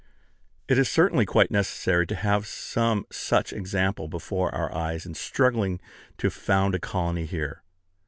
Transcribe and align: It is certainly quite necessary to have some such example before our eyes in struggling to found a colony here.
It 0.67 0.79
is 0.79 0.89
certainly 0.89 1.27
quite 1.27 1.51
necessary 1.51 2.07
to 2.07 2.15
have 2.15 2.47
some 2.47 3.05
such 3.11 3.53
example 3.53 4.07
before 4.07 4.51
our 4.51 4.73
eyes 4.73 5.05
in 5.05 5.13
struggling 5.13 5.79
to 6.17 6.31
found 6.31 6.73
a 6.73 6.79
colony 6.79 7.25
here. 7.25 7.61